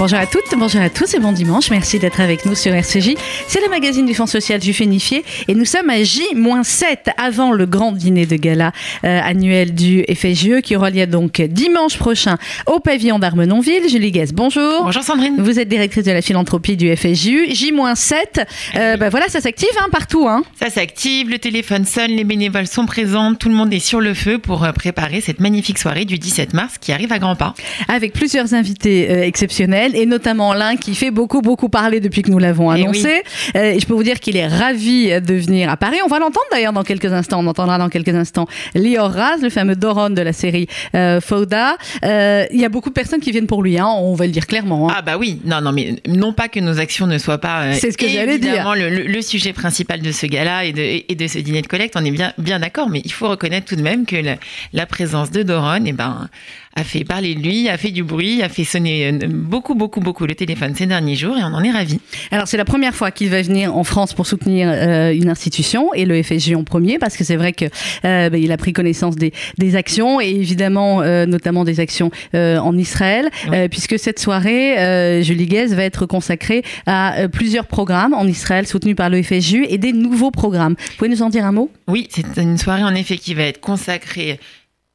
[0.00, 1.70] Bonjour à toutes, bonjour à tous et bon dimanche.
[1.70, 3.16] Merci d'être avec nous sur RCJ.
[3.46, 7.66] C'est le magazine du Fonds social juif unifié et nous sommes à J-7 avant le
[7.66, 8.72] grand dîner de gala
[9.04, 13.90] euh, annuel du FSJE qui aura lieu donc dimanche prochain au pavillon d'Armenonville.
[13.90, 14.84] Julie Guess, bonjour.
[14.84, 15.34] Bonjour Sandrine.
[15.38, 17.50] Vous êtes directrice de la philanthropie du FSJU.
[17.50, 18.46] J-7,
[18.76, 20.26] euh, bah voilà, ça s'active hein, partout.
[20.26, 20.44] Hein.
[20.58, 24.14] Ça s'active, le téléphone sonne, les bénévoles sont présents, tout le monde est sur le
[24.14, 27.54] feu pour euh, préparer cette magnifique soirée du 17 mars qui arrive à grands pas.
[27.88, 32.30] Avec plusieurs invités euh, exceptionnels et notamment l'un qui fait beaucoup, beaucoup parler depuis que
[32.30, 33.22] nous l'avons Eh annoncé.
[33.56, 35.98] Euh, et je peux vous dire qu'il est ravi de venir à Paris.
[36.04, 37.40] On va l'entendre d'ailleurs dans quelques instants.
[37.40, 41.76] On entendra dans quelques instants Lior Raz, le fameux Doron de la série euh, Fauda.
[42.04, 44.32] Euh, Il y a beaucoup de personnes qui viennent pour lui, hein, on va le
[44.32, 44.88] dire clairement.
[44.90, 44.94] hein.
[44.96, 47.72] Ah bah oui, non, non, mais non pas que nos actions ne soient pas euh,
[47.74, 48.48] C'est ce que j'allais dire.
[48.50, 51.62] évidemment le, le- le sujet principal de ce gala et de, et de ce dîner
[51.62, 54.16] de collecte, on est bien, bien d'accord, mais il faut reconnaître tout de même que
[54.16, 54.36] la,
[54.72, 56.28] la présence de Doron eh ben,
[56.76, 60.00] a fait parler de lui, a fait du bruit, a fait sonner euh, beaucoup, beaucoup,
[60.00, 62.00] beaucoup le téléphone ces derniers jours et on en est ravis.
[62.30, 65.92] Alors c'est la première fois qu'il va venir en France pour soutenir euh, une institution
[65.94, 67.64] et le FSJ en premier parce que c'est vrai que
[68.04, 72.76] euh, bah, a pris connaissance des, des actions et évidemment euh, notamment des actions en
[72.76, 73.68] Israël Oui.
[73.68, 79.10] puisque cette soirée Julie Guez va être consacrée à plusieurs programmes en Israël soutenus par
[79.10, 80.74] le FSJ et des nouveaux programmes.
[80.78, 81.70] Vous pouvez nous en dire un mot?
[81.88, 84.38] Oui, c'est une soirée en effet qui va être consacrée,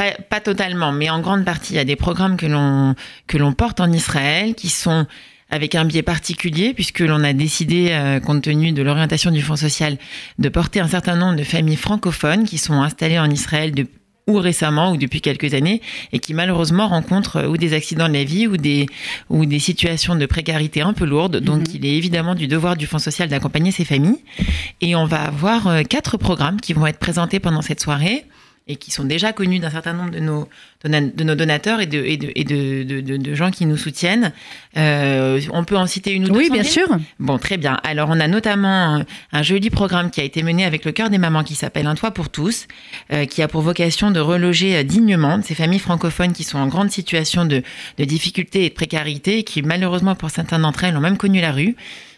[0.00, 2.94] pas, pas totalement, mais en grande partie à des programmes que l'on
[3.26, 5.06] que l'on porte en Israël, qui sont
[5.50, 9.56] avec un biais particulier, puisque l'on a décidé, euh, compte tenu de l'orientation du Fonds
[9.56, 9.98] social,
[10.38, 13.88] de porter un certain nombre de familles francophones qui sont installées en Israël de,
[14.26, 18.14] ou récemment ou depuis quelques années et qui malheureusement rencontrent euh, ou des accidents de
[18.14, 18.86] la vie ou des,
[19.28, 21.38] ou des situations de précarité un peu lourdes.
[21.38, 24.22] Donc il est évidemment du devoir du Fonds social d'accompagner ces familles.
[24.80, 28.24] Et on va avoir euh, quatre programmes qui vont être présentés pendant cette soirée
[28.70, 30.48] et qui sont déjà connus d'un certain nombre de nos,
[30.84, 33.76] de nos donateurs et de, et de, et de, de- de- de gens qui nous
[33.76, 34.32] soutiennent.
[34.76, 36.86] Euh, on peut en citer une ou deux Oui, bien sûr.
[37.18, 37.78] Bon, très bien.
[37.82, 41.10] Alors, on a notamment un, un joli programme qui a été mené avec le cœur
[41.10, 42.66] des mamans qui s'appelle Un toit pour tous,
[43.12, 46.68] euh, qui a pour vocation de reloger euh, dignement ces familles francophones qui sont en
[46.68, 47.62] grande situation de,
[47.98, 51.40] de difficulté et de précarité et qui, malheureusement, pour certains d'entre elles, ont même connu
[51.40, 51.74] la rue.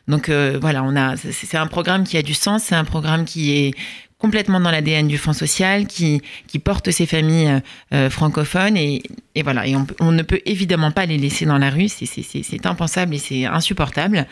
[0.08, 3.24] Donc, euh, voilà, on a, c'est un programme qui a du sens, c'est un programme
[3.24, 3.74] qui est
[4.22, 6.22] complètement dans l'ADN du Fonds social, qui,
[6.62, 7.60] porte ces familles euh,
[7.92, 9.02] euh, francophones et,
[9.42, 9.66] voilà.
[9.66, 13.44] Et on, ne peut évidemment pas les laisser dans la rue, c'est impensable et c'est
[13.46, 14.26] insupportable.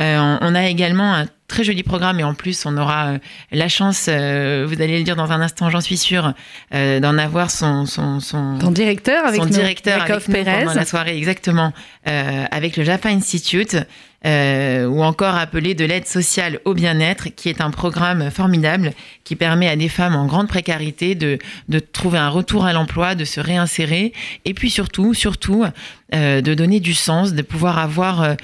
[0.00, 3.18] Euh, on, a également un très joli programme et en plus on aura euh,
[3.52, 6.32] la chance, euh, vous allez le dire dans un instant, j'en suis sûre,
[6.74, 10.74] euh, d'en avoir son, son, son, Ton directeur avec son nous, directeur avec nous pendant
[10.74, 11.74] la soirée exactement
[12.08, 13.76] euh, avec le Jaffa Institute
[14.22, 18.92] ou encore appelé de l'aide sociale au bien-être qui est un programme formidable
[19.24, 21.38] qui permet à des femmes en grande précarité de,
[21.70, 24.12] de trouver un retour à l'emploi, de se réinsérer
[24.44, 25.64] et puis surtout, surtout
[26.12, 28.36] de donner du sens, de pouvoir avoir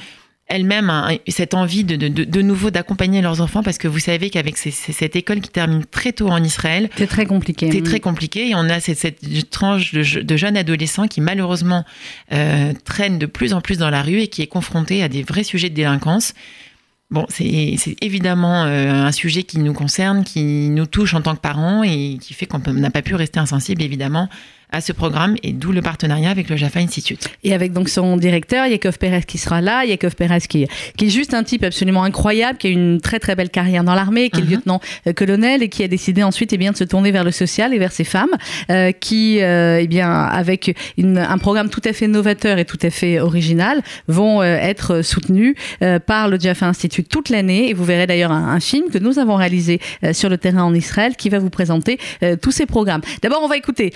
[0.48, 4.30] elles-mêmes un- cette envie de, de, de, nouveau d'accompagner leurs enfants parce que vous savez
[4.30, 7.68] qu'avec ces- ces- cette école qui termine très tôt en Israël, C'est très compliqué.
[7.72, 11.20] c'est très compliqué et on a cette, cette tranche de, je- de jeunes adolescents qui
[11.20, 11.84] malheureusement
[12.32, 15.22] euh, traînent de plus en plus dans la rue et qui est confronté à des
[15.24, 16.32] vrais sujets de délinquance.
[17.10, 21.34] Bon, c'est c'est évidemment euh, un sujet qui nous concerne, qui nous touche en tant
[21.36, 24.28] que parents et qui fait qu'on n'a pas pu rester insensible évidemment
[24.76, 27.28] à ce programme et d'où le partenariat avec le Jaffa Institute.
[27.44, 29.84] Et avec donc son directeur, Yakov Pérez, qui sera là.
[29.84, 30.66] Yakov Pérez, qui,
[30.96, 33.94] qui est juste un type absolument incroyable, qui a une très très belle carrière dans
[33.94, 34.50] l'armée, qui est Mhm.
[34.50, 37.78] lieutenant-colonel et qui a décidé ensuite eh bien, de se tourner vers le social et
[37.78, 38.30] vers ces femmes,
[38.70, 42.78] euh, qui, euh, eh bien, avec une, un programme tout à fait novateur et tout
[42.82, 47.70] à fait original, vont euh, être soutenues euh, par le Jaffa Institute toute l'année.
[47.70, 50.62] Et vous verrez d'ailleurs un, un film que nous avons réalisé euh, sur le terrain
[50.64, 53.00] en Israël qui va vous présenter euh, tous ces programmes.
[53.22, 53.92] D'abord, on va écouter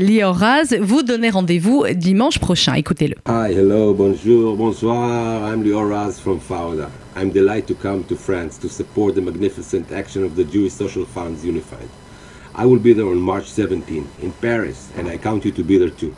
[0.00, 2.74] euh, Lior Raz vous donner rendez-vous dimanche prochain.
[2.74, 3.16] Écoutez-le.
[3.28, 5.52] Hi, hello, bonjour, bonsoir.
[5.52, 6.90] I'm Lior Raz from Fauda.
[7.16, 11.04] I'm delighted to come to France to support the magnificent action of the Jewish Social
[11.04, 11.88] Funds Unified.
[12.54, 15.78] I will be there on March 17 in Paris, and I count you to be
[15.78, 16.14] there too.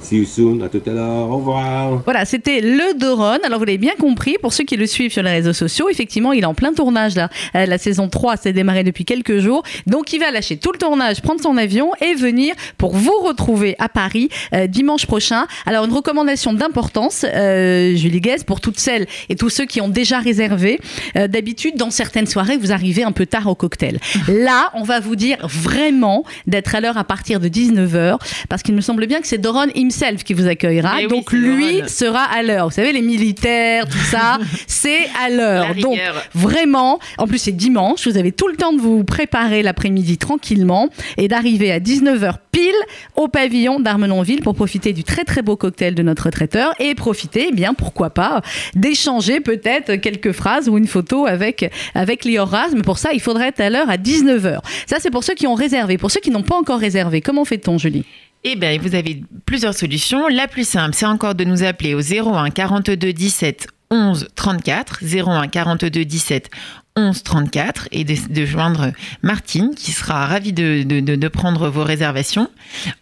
[0.00, 0.60] See you soon.
[0.62, 1.28] À tout à l'heure.
[1.30, 2.00] Au revoir.
[2.04, 3.38] Voilà, c'était le Doron.
[3.44, 6.32] Alors vous l'avez bien compris, pour ceux qui le suivent sur les réseaux sociaux, effectivement,
[6.32, 7.28] il est en plein tournage là.
[7.56, 9.62] Euh, La saison 3 s'est démarrée depuis quelques jours.
[9.86, 13.74] Donc il va lâcher tout le tournage, prendre son avion et venir pour vous retrouver
[13.78, 15.46] à Paris euh, dimanche prochain.
[15.66, 19.88] Alors une recommandation d'importance, euh, Julie Guez, pour toutes celles et tous ceux qui ont
[19.88, 20.80] déjà réservé.
[21.16, 23.98] Euh, D'habitude, dans certaines soirées, vous arrivez un peu tard au cocktail.
[24.28, 28.18] Là, on va vous dire vraiment d'être à l'heure à partir de 19h,
[28.48, 31.00] parce qu'il me semble bien que c'est Doron himself qui vous accueillera.
[31.00, 31.88] Eh Donc lui drôle.
[31.88, 32.68] sera à l'heure.
[32.68, 35.74] Vous savez, les militaires, tout ça, c'est à l'heure.
[35.74, 35.98] Donc
[36.34, 40.88] vraiment, en plus c'est dimanche, vous avez tout le temps de vous préparer l'après-midi tranquillement
[41.16, 42.72] et d'arriver à 19h pile
[43.16, 47.48] au pavillon d'Armenonville pour profiter du très très beau cocktail de notre traiteur et profiter,
[47.50, 48.42] eh bien pourquoi pas,
[48.74, 52.70] d'échanger peut-être quelques phrases ou une photo avec, avec Lior Raz.
[52.74, 54.60] Mais pour ça, il faudrait être à l'heure à 19h.
[54.86, 55.98] Ça, c'est pour ceux qui ont réservé.
[55.98, 58.04] Pour ceux qui n'ont pas encore réservé, comment fait-on, Julie?
[58.44, 60.28] Eh bien, vous avez plusieurs solutions.
[60.28, 65.48] La plus simple, c'est encore de nous appeler au 01 42 17 11 34, 01
[65.48, 66.50] 42 17
[66.96, 68.92] 11 34 et de, joindre
[69.22, 72.48] Martine qui sera ravie de prendre vos réservations.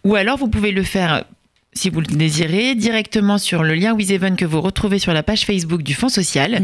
[0.03, 1.25] Ou alors, vous pouvez le faire
[1.77, 5.45] si vous le désirez, directement sur le lien WizEven que vous retrouvez sur la page
[5.45, 6.61] Facebook du Fonds social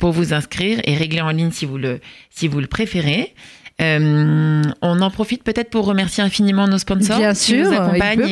[0.00, 2.00] pour vous inscrire et régler en ligne si vous le,
[2.30, 3.34] si vous le préférez.
[3.82, 7.66] Euh, on en profite peut-être pour remercier infiniment nos sponsors Bien qui sûr,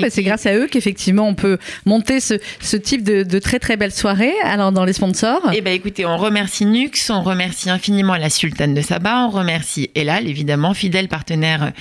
[0.08, 3.58] c'est qui- grâce à eux qu'effectivement on peut monter ce, ce type de, de très
[3.58, 4.32] très belles soirées.
[4.44, 8.73] Alors dans les sponsors, Eh ben écoutez, on remercie Nux, on remercie infiniment la Sultane
[8.73, 11.73] de Saba, on remercie Elal, évidemment, fidèle partenaire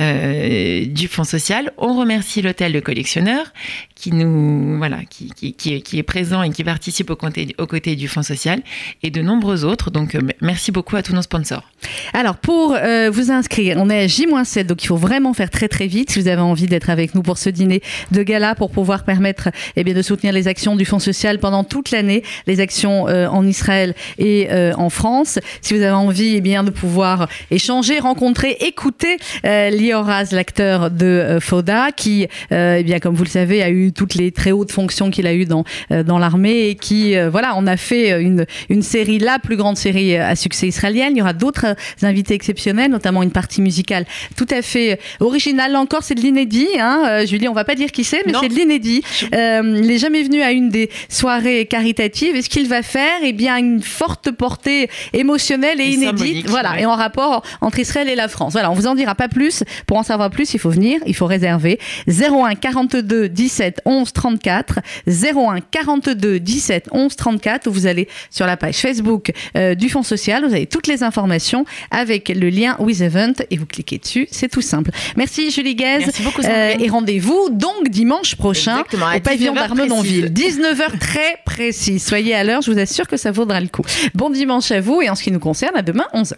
[0.00, 1.72] euh, du Fonds social.
[1.78, 3.52] On remercie l'hôtel Le Collectionneur
[3.94, 7.54] qui nous voilà, qui, qui, qui, est, qui est présent et qui participe aux côtés,
[7.58, 8.62] aux côtés du Fonds social
[9.02, 9.90] et de nombreux autres.
[9.90, 11.70] Donc euh, merci beaucoup à tous nos sponsors.
[12.12, 15.68] Alors, pour euh, vous inscrire, on est à J-7, donc il faut vraiment faire très
[15.68, 18.70] très vite si vous avez envie d'être avec nous pour ce dîner de gala pour
[18.70, 22.60] pouvoir permettre eh bien, de soutenir les actions du Fonds social pendant toute l'année, les
[22.60, 25.38] actions euh, en Israël et euh, en France.
[25.60, 31.06] Si vous avez envie eh bien, de pouvoir échanger, rencontrer, écouter euh, Lioraz, l'acteur de
[31.06, 34.52] euh, Foda, qui, euh, eh bien, comme vous le savez, a eu toutes les très
[34.52, 38.46] hautes fonctions qu'il a eues dans, dans l'armée et qui, voilà, on a fait une,
[38.68, 41.12] une série, la plus grande série à succès israélienne.
[41.14, 44.04] Il y aura d'autres invités exceptionnels, notamment une partie musicale
[44.36, 45.72] tout à fait originale.
[45.72, 46.68] Là encore, c'est de l'inédit.
[46.78, 47.04] Hein.
[47.08, 49.02] Euh, Julie, on va pas dire qui c'est, mais c'est de l'inédit.
[49.34, 52.36] Euh, il n'est jamais venu à une des soirées caritatives.
[52.36, 56.48] Et ce qu'il va faire, eh bien, une forte portée émotionnelle et, Et inédite.
[56.48, 56.82] voilà, ouais.
[56.82, 58.52] et en rapport entre Israël et la France.
[58.52, 59.64] Voilà, on vous en dira pas plus.
[59.86, 61.78] Pour en savoir plus, il faut venir, il faut réserver.
[62.08, 64.80] 01 42 17 11 34.
[65.06, 67.66] 01 42 17 11 34.
[67.66, 70.44] Où vous allez sur la page Facebook euh, du Fonds social.
[70.46, 74.28] Vous avez toutes les informations avec le lien With Event et vous cliquez dessus.
[74.30, 74.90] C'est tout simple.
[75.16, 75.98] Merci Julie Guez.
[76.00, 80.32] Merci beaucoup, Euh, et rendez-vous donc dimanche prochain Exactement, au pavillon 19h d'Armenonville.
[80.32, 81.98] 19h très précis.
[81.98, 83.82] Soyez à l'heure, je vous assure que ça vaudra le coup.
[84.14, 86.34] Bon dimanche à vous et en ce qui nous concerne, à demain 11h.